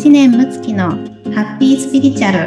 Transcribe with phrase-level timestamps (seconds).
[0.00, 2.38] 知念睦月のハッピースピリチュアル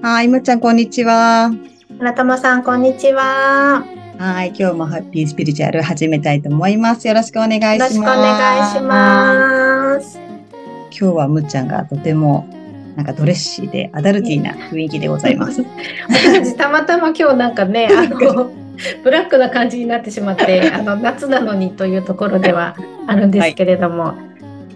[0.00, 1.52] はい、むっちゃん、こんにちは。
[1.98, 3.84] 村友さんこんにちは
[4.18, 7.06] はい、今日もハッピースピリチュアル始めたいと思います。
[7.06, 7.80] よろしくお願いします。
[7.80, 12.48] よろしくお願いします今日はむっちゃんがとても
[12.96, 15.62] なんかドレッシーでアダルティーな雰囲気でございます。
[16.08, 18.50] 私たまたま今日なんかねあの
[19.02, 24.14] ブラックな感じになってしまって あの夏なのにというところではあるんですけれども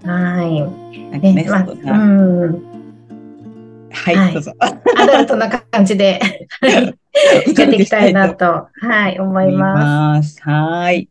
[0.05, 0.61] はい
[1.11, 1.97] なんかね、まう
[2.47, 2.69] ん
[3.91, 4.53] はい、はいどうぞ。
[4.61, 6.21] アダルトな感じで
[6.61, 6.73] はい
[7.59, 10.35] やっていきたいなとはい思います。
[10.35, 10.43] す。
[10.43, 11.09] はい。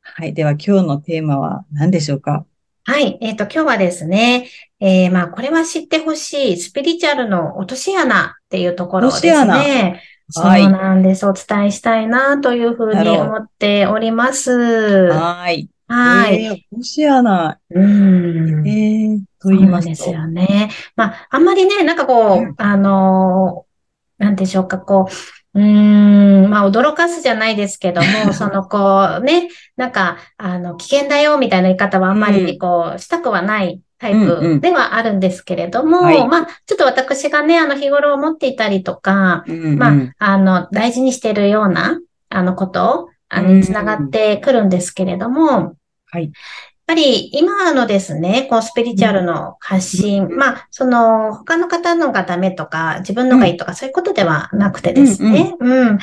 [0.00, 2.46] はい、では今日のテーマは何でしょうか？
[2.84, 3.18] はい。
[3.20, 10.02] えっ、と、今日はですね、えー、まあ、これは知ってほしい、スピリチュアルの落とし穴っていうところをです落とし穴ね。
[10.28, 11.26] そうはいなんです。
[11.26, 14.50] お伝えしたいなというふうに思っております。
[14.52, 15.68] はい。
[15.88, 16.44] はい。
[16.44, 18.66] えー、ロシアな、うん。
[18.68, 20.12] えー、とそう言いますと。
[20.12, 20.70] なんですよね。
[20.96, 23.66] まあ、あんまりね、なんかこう、うんあのー
[24.18, 25.08] なんでしょうか、こ
[25.54, 34.60] う、うーん、まあ、驚かすじゃないですけども、 その、こう、ね、なんか、あの、危険だよ、みたいな言い方はあんまうんり、こう、したくはないタイうんうん。
[34.60, 36.28] プではあるんですけれども、はい。
[36.28, 39.78] まあ、ちょっと私がね、あの、日頃思っていたりとか、うんうん。
[39.78, 45.74] まあ、あの、大事にしているような、あの、こと、あつながってくるんですけれども、
[46.10, 46.24] はい。
[46.24, 46.32] やっ
[46.86, 55.98] ぱり今のですね、こうスピリチュアルの発信、うんまあ、その他の方のがダメとか、自分のがいいとか、そういうことではなくてですね、うん、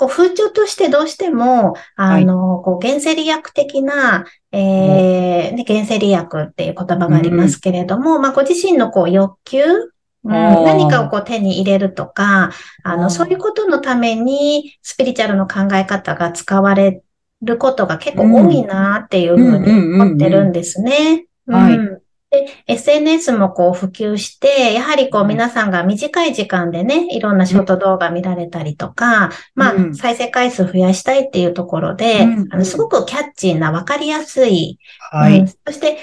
[0.00, 12.50] こう風潮としてどうしても、あの、こう原生理薬的な、えーね、原生理薬っていう言葉がありますけれども、まあ、ご自身のこう欲求、うん、何かをこう手に入れるとか、
[12.82, 17.02] あの、そういうことのために、スピリチュアルの考え方が使われ
[17.42, 21.26] ることが結構多いなっていうふうに思ってるんですね。
[21.46, 21.80] うんうんうん。
[21.80, 21.99] うん
[22.30, 34.78] で、SNS もこう普及して、やはりこう皆さんが短い時間でね、いろんなショート動画見られたりとか、まうんあ、再生回数増やしたいっていうところで、うんあの、すごくキャッチーな、わかりやすい、
[35.10, 35.40] はい。
[35.40, 35.98] うんそして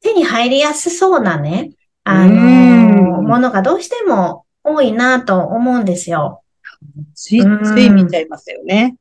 [0.00, 1.70] 手に入りやすそうなね、
[2.04, 6.42] あうんの、ものがどうしても多いなと思うんですよ。
[7.14, 8.96] つい、つい見ちゃいますよね。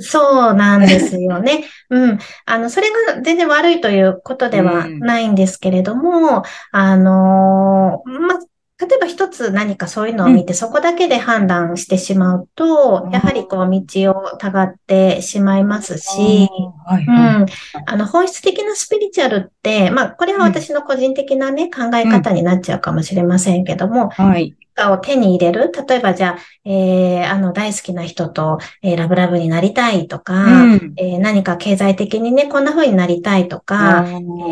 [0.00, 1.64] そうなんですよね。
[1.90, 2.18] うん。
[2.46, 6.42] あの、それが全然悪いということではないんですけれども、
[6.72, 8.34] あのーま、
[8.80, 16.48] 例えば一つ何かそういうのを見て、そこだけで判断してしまうとう、んやはりこう道をたがってしまいますし、
[16.86, 17.42] はい、うはい。
[17.42, 17.46] ん。
[17.86, 24.54] あの、本質的なスピリチュアルって、まあ、これは私の個人的なね、考え方になっちゃうかもしれませんけども、はい。
[24.92, 25.72] を手に入れる？
[25.88, 30.94] 例えばじゃあ、えー、あの、大好きな人と、えーラブラブになりたいとか、うん。
[30.96, 34.04] えー何か経済的にね、こんな風になりたいとか、あ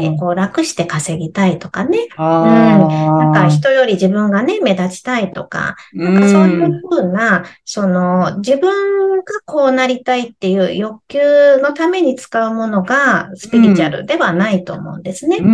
[0.03, 2.79] えーこう楽して稼ぎたいとかね、あ
[3.19, 15.39] なんか人より自分がね、目立ちたいとか、なんかそういう風な、その、自分がこうなりたいっていう欲求のために使うものがスピリチュアルではないと思うんですね。
[15.39, 15.49] うん。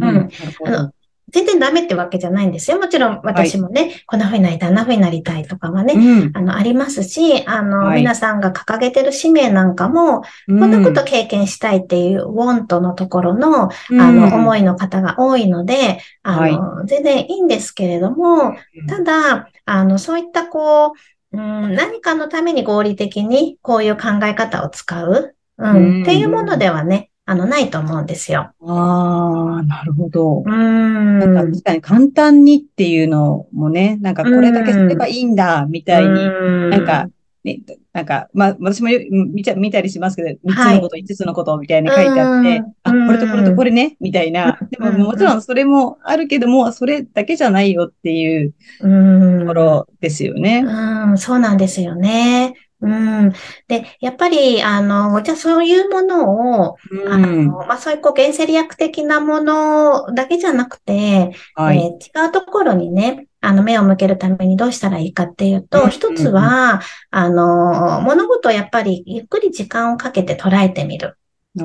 [0.00, 0.16] うん。
[0.16, 0.16] うん。
[0.18, 0.34] うん。
[0.38, 0.92] なるほどあの
[1.30, 2.78] 全然ダメってわけじゃないんですよ。
[2.78, 6.32] もちろん私もね、こんな風になりたい、あんな風になりたいとかはね、うん。
[6.34, 8.00] あの、ありますし、あの、はい。
[8.00, 10.70] 皆さんが掲げてる使命なんかも、こん。
[10.70, 14.56] なこと経験したいっていう、ウォントのところの、あの、思い。
[14.56, 18.56] いの方が多いので、あの、全然いいんですけれども、
[18.88, 20.88] ただ、あの、そういったこ
[21.32, 28.52] う、うん、何かのために合理的にこういう考え方を使う、ううんん、っていうものではね、あの、ないと思うんですよ。
[28.60, 30.44] ああ、なるほど。
[30.46, 31.52] うなんかん。
[31.52, 37.08] 確かに簡単にっていうのもね、なんかこれだけすればいいんだ、みたいに、うんなんか、
[37.42, 37.60] ね、
[37.92, 44.58] なんか、まあ、私もよ見ちゃ見たりしますけど、3つはいのこと、5つのことみたいに書いてあって、うんあ、これとこれとこれね、みたいな。
[44.70, 50.64] でも、うんもちろんそれもあるけども、それだけじゃないよっていううんところですよね。
[50.64, 52.54] うん、そうなんですよね。
[52.80, 53.32] うん。
[53.68, 56.76] で、やっぱり、あの、じゃあそういうものを、
[57.08, 57.46] あうん。
[57.48, 61.78] の、まあ、そういうこう原生理薬的なものだけじゃなくて、はい。
[61.78, 66.80] えー違うところにね、あの、目を向けるためにどうしたらいいかっていううんと、一つは、
[67.10, 71.16] あの、物事をやっぱりゆっくり時間をかけて捉えてみる。
[71.58, 71.64] お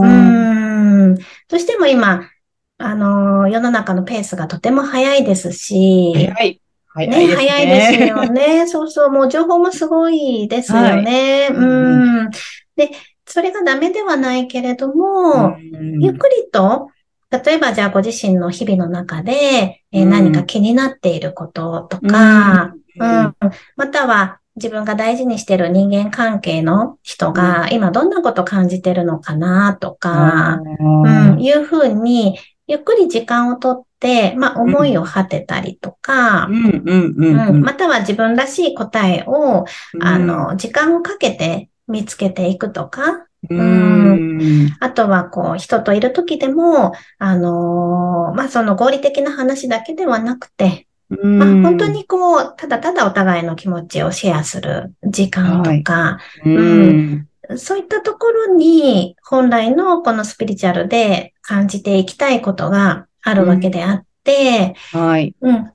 [0.00, 0.08] うー。
[0.08, 1.14] ん。
[1.14, 1.22] ど
[1.52, 2.28] うしても今、
[2.78, 6.60] あの、世の中のペースがとても早いですし、早い。
[6.92, 7.48] 早ね、いですね。
[7.48, 8.66] 早いですよね。
[8.68, 11.48] そうそう、もう情報もすごいですよね。
[11.50, 12.30] はいううん。
[12.76, 12.90] で、
[13.26, 16.88] それがダメではないけれども、うんゆっくりと、
[17.30, 23.34] 例えばじゃあご自身の日々の中で、えーうん何か気になっていることとか、ううんん、
[23.76, 32.36] または、自分が大事にしてる人間関係の人が今どんなこと感じてるのかなとか、うん、いうふうに、
[32.70, 39.64] ゆっくり時間をとって、まあ、思いを馳てたりとか、または自分らしい答えを、
[40.00, 65.34] あの、時間をかけて見つけていくとか、うん、あとは、こう、人といる時でも、あのー、まあ、その合理的な話だけではなくて、まあ、本当にこう、ただただお互いの気持ちをシェアする時間とか、はい、うんそういったところに本来のこのスピリチュアルで感じていきたいことがあるわけであって、うん、はい。
[65.40, 65.72] うん。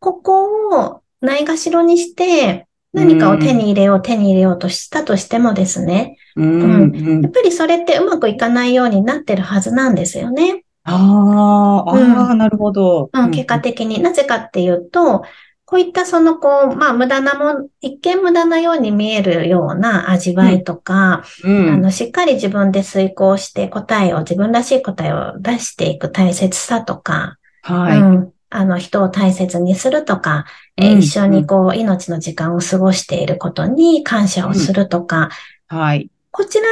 [0.00, 10.64] ここをないがしろにして、何かを手に入れよう、手に入れようとしたとしてもですね、うん、うん、やっぱりそれってうまくいかないようになってるはずなんですよね。
[10.84, 13.10] ああ、ああ、なるほど。
[13.12, 14.00] うん、結果的に。
[14.00, 15.22] なぜかっていうと、
[15.70, 28.00] こういったその、こう、まあ、無駄なもん、一見無駄なように見えるような味わいとか、うんうん、あの、しっかり自分で遂行して答えを、自分らしい答えを出していく大切さとか、はい。
[28.00, 30.46] うん、あの、人を大切にするとか、
[30.78, 35.28] うん、えー、一緒にこう、命の時間を過ごしていることに感謝をするとか、
[35.66, 36.08] はい。
[36.30, 36.66] こちら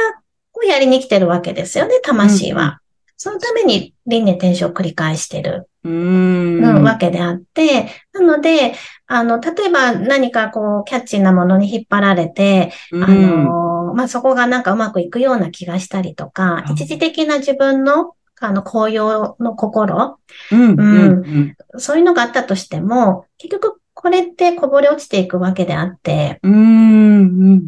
[0.55, 2.79] をやりに来てるわけですよね、魂は。
[3.15, 5.69] そのために輪廻転生を繰り返してる。
[5.87, 8.73] うん、わけであって、なので、
[9.07, 20.19] あの、例えば何かこう、キャッチーなものに引っ張られて、うん、あの、まあ、そこがなんかうまくいくような気がしたりとか、一時的な自分のあの、高揚の心、
[20.51, 27.61] うん、うん、そういうのがあったとしても、結局これってこぼれ落ちていくわけであって、うん、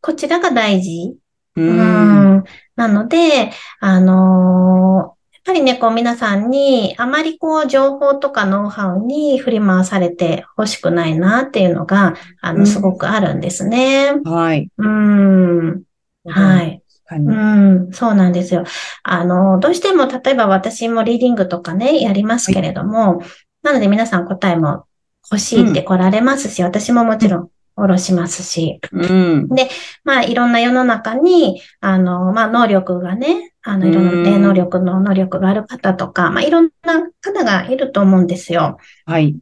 [0.00, 1.16] こちらが大事。
[1.56, 2.44] うん、
[2.76, 3.50] なので、
[3.80, 5.19] あのー、
[5.50, 14.12] ぱりね、こう皆さんにあまりこう情報とかノウハウに振り回されて欲しくないなっていうのが、あの、すごくあるんですね。
[14.24, 14.70] はい。
[14.78, 15.82] うん。
[16.26, 16.82] はい。
[17.12, 18.62] うん、そうなんですよ。
[19.02, 23.28] あの、どうしても、例えば私もリーディングとかね、やりますけれども、はい、
[23.64, 24.84] なので皆さん答えも
[25.28, 27.50] 欲しいって来られますし、うん、私ももちろん
[27.80, 28.80] 下ろしますし。
[28.92, 29.68] うん、で、
[30.04, 38.78] まあ、いろんな世の中に、あの、まあ、能力がね、あの、いろんな霊能力の能力がある方とか、まあ、いろんな方がいると思うんですよ。
[39.06, 39.32] はい。
[39.32, 39.38] で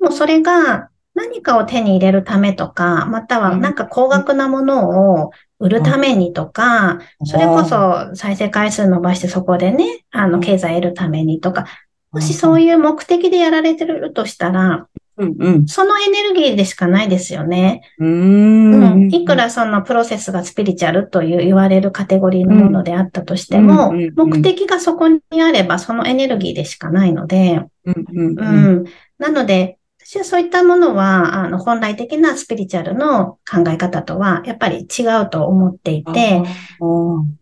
[0.00, 11.66] も、それが何かを手に入れるためとか、またはなんか高額なものを売るためにとか、それこそ再生回数伸ばしてそこでね、あの、経済得るためにとか、
[12.12, 14.86] もしそういう目的でやられてるとしたら、
[15.18, 17.82] うんうん、そのエネルギーでしかないですよね。
[17.98, 28.84] うん、いくらそのプロセスがスピリチュアルという言われるカテゴリーのものであったとしても、目的がそこにあればそのエネルギーでしかないので、うん
[29.18, 29.78] なので、
[30.10, 36.42] 私はそういったものは、あの、本来的なスピリチュアルの考え方とは、やっぱり違うと思っていて、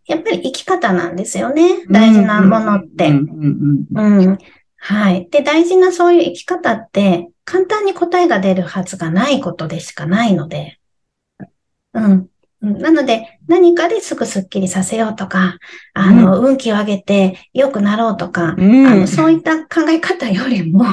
[0.06, 1.86] やっぱり生き方なんですよね。
[1.88, 3.12] 大事なものって。
[4.90, 4.96] うん。
[4.96, 5.28] はい。
[5.30, 10.78] で、大事なそういう生き方って、簡単に答えが出るはずがないことでしかないので。
[11.94, 12.28] うん。
[12.60, 15.58] なので、何かですぐスッキリさせようとか、
[15.94, 20.84] あの、うん、運気を上げて良くなろうとか、うん、あのそういった考え方よりも、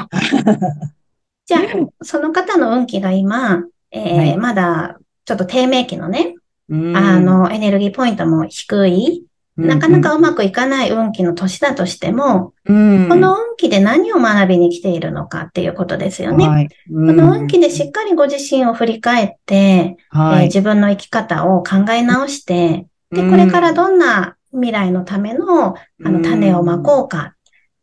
[1.45, 1.61] じゃあ、
[2.03, 6.35] その方の運気が今、えーはい、まだちょっと低迷期のね、
[6.69, 16.47] あの、エネルギーポイントも低い、なかなかうまくいかない運気の年だとしても、うん、この運気で何を学びに来ているのかっていうことですよね。
[16.47, 16.69] はい。
[16.91, 27.35] うん、この運気でしっかりご自身を振り返って、はい、えー、自分の生き方を考え直して、で、これからどんな未来のためのあの種をまこうか。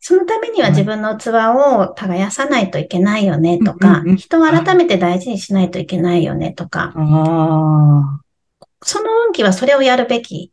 [0.03, 8.19] そのためには自分の器を耕さないといけないよねとか、人を改めて大事にしないといけないよねとか、その
[9.27, 10.51] 運気はそれをやるべき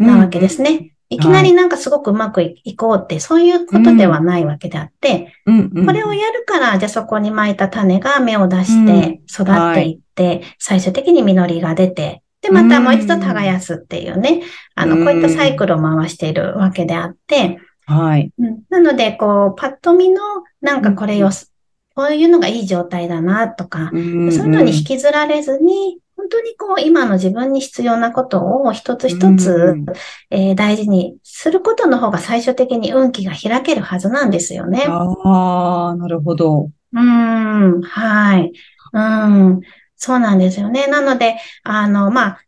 [0.00, 0.92] なわけですね。
[1.08, 14.42] いきなりなんかすごくうまくいこうって、そういうことではないわけであって、これをやるから、じゃあそこに巻いた種が芽を出して育っていって、最終的に実りが出て、で、またもう一度耕すっていうね、
[14.74, 18.32] あの、こういったサイクルを回しているわけであって、はい。
[18.38, 20.20] うん、なので、こう、パッと見の、
[20.60, 21.30] なんかこれを、
[21.96, 25.99] こういうのがいい状態だなとか、そういうのに引きずられずに、本
[26.30, 29.86] 当にこう、今の自分に必要なことを一つ一つ、うん、
[30.30, 34.86] えー、大事にすることの方が最終的に運気が開けるはずなんですよね。
[34.88, 36.70] ああ、なるほど。
[36.92, 38.52] うん、はい。
[38.92, 39.60] うん、
[39.96, 40.86] そうなんですよね。
[40.86, 42.40] なので、あの、まあ、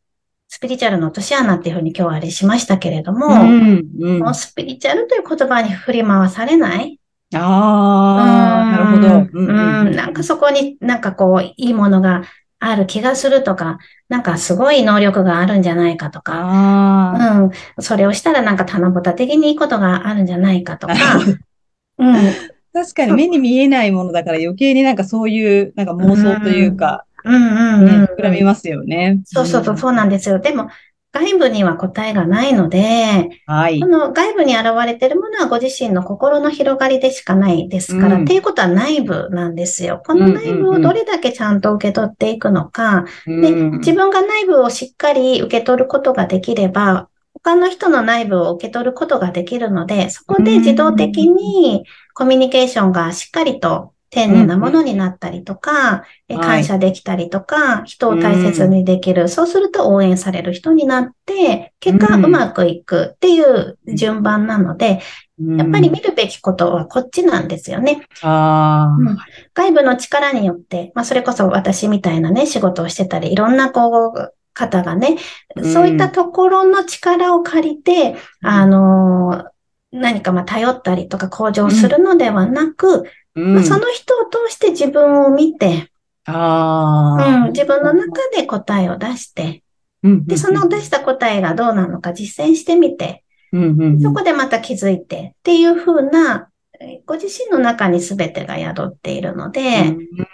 [0.48, 7.00] スピリチュアルの落とし穴っていうふうに今日はあれしましたけれども、うんうん、もうスピリチュアルという言葉に振り回されない
[7.34, 12.22] ああ、なるほど、うん、うん、なんかそこになんかこう、いいものが
[12.64, 13.78] ある気がするとか、
[14.08, 20.94] なんかすごい能力があるんじゃないかとか、あうん、それをしたらなんか棚ぼた的にいいことがあるんじゃないかとか、
[21.98, 22.14] うん、
[22.72, 27.34] 確かに目に見えないものだから余計になんかそういうなんか妄想というか、うん。
[27.34, 29.20] うんうんね、膨らみますよね。
[29.24, 30.40] そうそうそう、そうなんですよ。
[30.40, 30.68] でも、
[31.12, 33.86] 外部には答えがないので、はいこ。
[33.86, 40.02] の外部に現れているものはご自身の心の広がりでしかないですから、うんっていうことは内部なんですよ。
[40.06, 59.28] この内部をどれだけちゃんと受け取っていくのか、で、うん自分が内部をしっかり受け取ることができれば、他の人の内部を受け取ることができるので、そこで自動的にコミュニケーションがしっかりと丁寧なものになったりとか、えはい感謝できたりとか、人を大切にできる。
[59.28, 65.00] そうすると応援される人になって、結果ううんまくいくっていう順番なので、
[65.38, 68.06] やっぱり見るべきことはこっちなんですよね。
[68.20, 69.18] あうん。
[69.54, 75.16] 外部の力によって、まあ、それこそ私みたいなね、仕事をしてたり、いろんなこう、方がね、
[75.56, 75.72] うん。
[75.72, 79.46] そういったところの力を借りて、あの、
[79.90, 85.90] 何かまあ頼ったりとか向上するのではなく、あ、まあ、その人を通して自分を見て、
[86.24, 89.62] ああ、うん、自分の中で答えを出して、
[90.02, 94.00] うんで、その出した答えがどうなのか実践してみて、うんうんうん。
[94.00, 96.48] そこでまた気づいてっていう風な、
[96.80, 99.60] えーご自身の中に全てが宿っているので、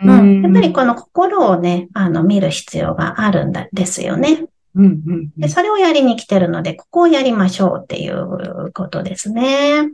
[0.02, 4.46] うん、やっぱりこの心をね、あの、見る必要があるんだ、ですよね。
[4.74, 5.30] うんうんうん。
[5.36, 9.90] で、それをやりに来てるので、ここをやりましょうっていうことですね。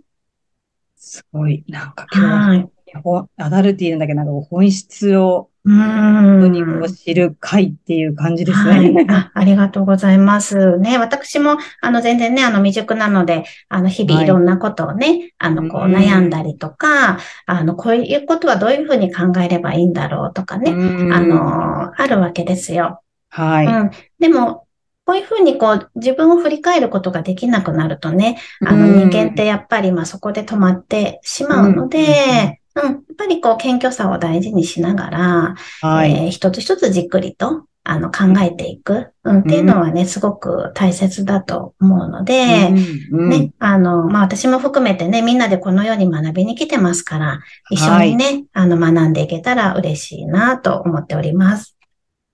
[0.97, 2.74] すごい、なんか今日ははい。
[3.03, 6.79] ほアダルティーなんだけど、なんか本質をうにこー。
[6.79, 9.07] うん知る会っていう感じですはいね。
[9.09, 9.31] あ。
[9.35, 10.79] ありがとうございます。
[10.79, 23.01] ね、私も、あの、全然ね、あの、未熟なので、あの、日々はいいろんなことをね、あの、こう、うん悩んだりとか、あの、こういうことはどういうふうに考えればいいんだろうとかね、うんあの、あるわけですよ。
[23.31, 23.67] はい。
[23.67, 23.91] うん。
[24.19, 24.65] でも、
[25.07, 36.13] こういうふうにこう自分を振り返ることができなくなるとね、あのうん人間ってやっぱりまあそこで止まってしまうので、うん、やっぱりこう謙虚さを大事にしながら、はい。
[36.13, 42.71] えー一つ一つじっくりとあの考えていく、うん、っていうのはね、すごく大切だと思うので、
[43.13, 47.41] うんうんね、あの、まあ、私も含めてね、みんなでこの世に学びに来てますから、
[47.71, 51.77] 一緒にね、あの、学んでいけたら嬉しいなと思っております。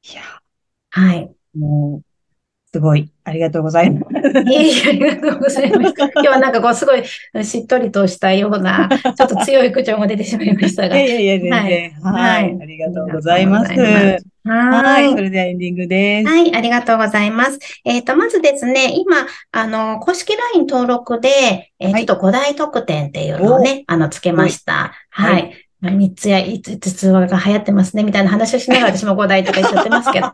[0.08, 0.22] いや、
[0.90, 1.32] はい。
[1.58, 2.04] もう、
[2.72, 4.14] すごい、ありがとうございます。
[4.50, 5.94] いえいえ、ありがとうございます。
[5.96, 7.04] 今日はなんかこう、すごい
[7.44, 11.00] しっとりとしたような、ちょっと強い口調も出てしまいましたが。
[11.00, 11.92] いやいや全然。
[12.02, 12.58] ははいい。
[12.60, 13.70] ありがとうございます。
[13.70, 14.82] ありがとうございますは。
[14.82, 15.22] はいいそ。
[15.22, 16.28] れではエンディングです。
[16.28, 17.58] はい、ありがとうございます。
[17.84, 24.92] えっ、と、まずですね、今、あの、公式 LINE 登録で、えーはいちょっと5大特典っていうのをね、あの、つけました。
[25.10, 25.66] はいはい。
[25.80, 30.32] まあ3つや5つが流行ってますね、みたいな話をしながら私も5大とか言っちゃってますけど。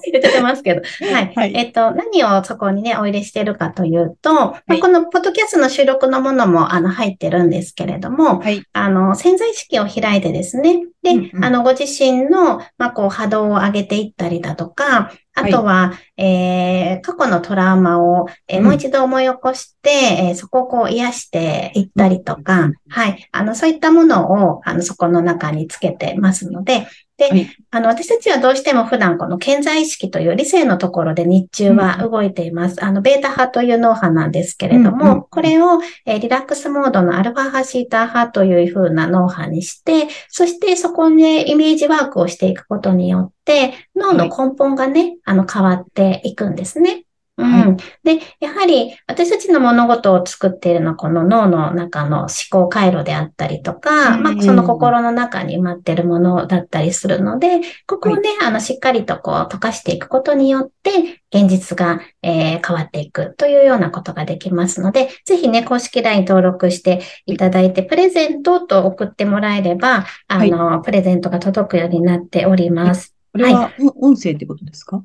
[0.12, 0.82] 言ってますけど。
[1.12, 1.32] はい。
[1.34, 8.62] はいえっ、と、何をそこにね、お入れしてるかというと、まあいこのポッドキャストの収録のものも、あの、入ってるんですけれども、はい。
[8.72, 10.82] あの、潜在意識を開いてですね。
[11.02, 23.28] で、うんうんあの、ご自身の、まあ、こう、波動を上げていったりだとか、あとは、えー過去のトラウマを、えーうんもう一度思い起こして、えーそこをこう癒していったりとか、うんはい。
[23.32, 26.86] あの、そういったものを、あの、そこの中につけてますので、
[27.22, 32.84] で、はいあの、私たちはどうしても普段この健在意識という理性のところで日中は動いています。
[32.84, 47.04] あの、ベータ派という脳波なんですけれども、うんうんこれを、えーリラックスモードのアルファ波、シータ波という風な脳波にして、そしてそこにイメージワークをしていくことによって、脳の根本がね、あの、変わっていくんですね。
[47.42, 47.52] うん。
[47.72, 54.22] はで、やはり私たちの物事を作っているのはこの脳の中の思考回路であったりとか、うん。
[54.22, 73.14] まあその心の中に埋まっているものだったりするので、ここをね、あのしっかりとこう溶かしていくことによって、現実が、えー変わっていくというようなことができますので、ぜひね、公式 LINE 登録していただいて、プレゼントと送ってもらえれば、あの、プレゼントが届くようになっております。
[73.32, 75.02] これは、お音声ってことですか？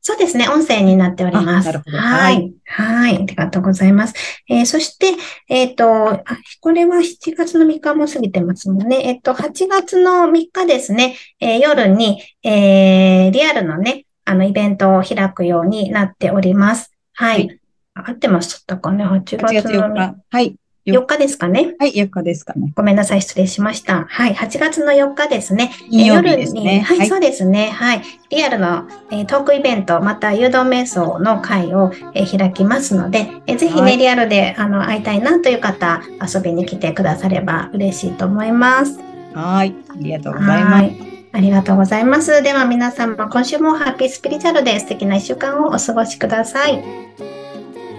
[0.00, 0.48] そうですね。
[0.48, 1.68] 音声になっております。
[1.68, 2.54] あなるほどははいい。
[2.64, 3.16] はい。
[3.16, 4.14] ありがとうございます。
[4.48, 5.14] えーそして、
[5.48, 6.24] えっ、と、あ
[6.60, 9.02] これは7月の3日も過ぎてますもんね。
[9.04, 16.92] えっ、と、8月の3日ですね、えー夜に、えーリアルのね、あの、イベントを開くようになっております。
[17.14, 17.46] はい。
[17.46, 17.60] はい
[18.04, 20.16] 合ってましたかね ?8 8月月の4日。
[20.30, 20.56] はい。
[20.92, 21.74] 4日ですかね。
[21.78, 22.72] はい、4日ですかね。
[22.74, 24.06] ごめんなさい、失礼しました。
[24.08, 25.68] はい、8月の4日ですね。
[25.68, 26.06] ですね。
[26.06, 27.70] 夜にはい、はい、そうですね。
[27.70, 28.02] はい。
[28.30, 38.98] リアルの、え、トークイベント、また誘導瞑想の会を、え、開きますので、え、ぜひね、リアルであの会いたいなという方、遊びに来てくだされば嬉しいと思います。
[39.34, 40.90] はい、ありがとうございます。
[41.30, 42.42] ありがとうございます。
[42.42, 46.82] では皆様、今週もハッピースピリチュアルで素敵な1週間をお過ごしください。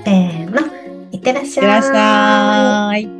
[0.03, 0.78] せーの。
[1.19, 1.65] ってらっしゃい。
[1.65, 3.18] いってらっしゃい。